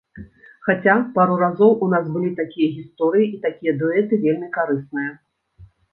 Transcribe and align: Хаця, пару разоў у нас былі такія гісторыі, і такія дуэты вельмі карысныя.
Хаця, 0.67 0.93
пару 1.17 1.35
разоў 1.41 1.75
у 1.87 1.89
нас 1.93 2.09
былі 2.15 2.31
такія 2.41 2.73
гісторыі, 2.77 3.27
і 3.37 3.41
такія 3.45 3.77
дуэты 3.83 4.19
вельмі 4.25 4.47
карысныя. 4.57 5.11